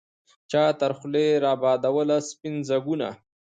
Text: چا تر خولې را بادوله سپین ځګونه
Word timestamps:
چا 0.51 0.63
تر 0.79 0.91
خولې 0.97 1.27
را 1.43 1.53
بادوله 1.61 2.17
سپین 2.29 2.55
ځګونه 2.69 3.07